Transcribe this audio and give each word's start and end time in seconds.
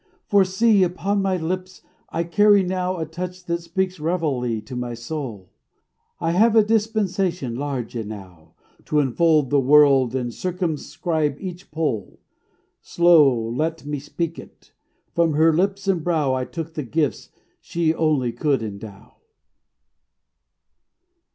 For, 0.25 0.43
see: 0.43 0.81
upon 0.81 1.21
my 1.21 1.37
lips 1.37 1.83
I 2.09 2.23
carry 2.23 2.63
now 2.63 2.97
A 2.97 3.05
touch 3.05 3.45
that 3.45 3.61
speaks 3.61 3.99
reveille 3.99 4.59
to 4.63 4.75
my 4.75 4.95
soul; 4.95 5.51
I 6.19 6.31
have 6.31 6.55
a 6.55 6.63
dispensation 6.63 7.53
large 7.53 7.95
enow 7.95 8.55
To 8.85 8.99
enfold 8.99 9.51
the 9.51 9.59
world 9.59 10.15
and 10.15 10.33
circumscribe 10.33 11.37
each 11.39 11.69
pole. 11.69 12.19
Slow 12.81 13.31
let 13.47 13.85
me 13.85 13.99
speak 13.99 14.39
it: 14.39 14.73
From 15.13 15.33
her 15.33 15.53
lips 15.53 15.87
and 15.87 16.03
brow 16.03 16.33
I 16.33 16.45
took 16.45 16.73
the 16.73 16.81
gifts 16.81 17.29
she 17.59 17.93
only 17.93 18.31
could 18.31 18.63
endow. 18.63 19.17